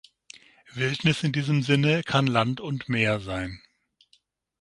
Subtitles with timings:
[0.73, 3.61] Wildnis in diesem Sinne kann Land und Meer sein.